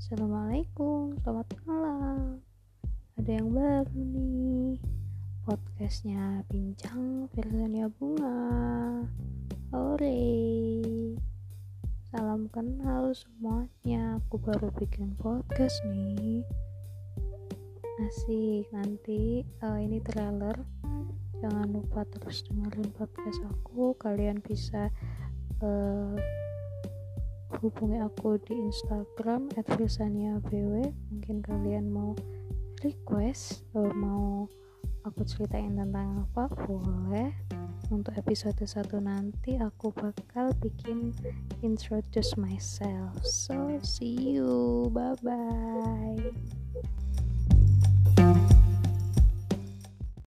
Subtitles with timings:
[0.00, 2.40] Assalamualaikum, selamat malam.
[3.20, 4.80] Ada yang baru nih.
[5.44, 8.40] Podcastnya Bincang Versinya Bunga.
[9.76, 10.32] Ore.
[12.08, 14.16] Salam kenal semuanya.
[14.24, 16.40] Aku baru bikin podcast nih.
[18.00, 20.56] Asik, nanti uh, ini trailer.
[21.44, 23.92] Jangan lupa terus dengerin podcast aku.
[24.00, 24.88] Kalian bisa
[25.60, 26.16] uh,
[27.58, 30.72] hubungi aku di Instagram @vilsania_bw
[31.10, 32.14] mungkin kalian mau
[32.82, 34.46] request atau mau
[35.02, 37.34] aku ceritain tentang apa boleh.
[37.88, 41.16] Untuk episode satu nanti aku bakal bikin
[41.64, 43.16] introduce myself.
[43.24, 44.86] So see you.
[44.92, 45.67] Bye bye